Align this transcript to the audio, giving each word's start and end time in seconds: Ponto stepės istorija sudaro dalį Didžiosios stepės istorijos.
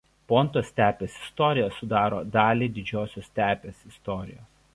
Ponto 0.31 0.61
stepės 0.69 1.17
istorija 1.27 1.67
sudaro 1.75 2.23
dalį 2.37 2.71
Didžiosios 2.79 3.29
stepės 3.33 3.87
istorijos. 3.95 4.51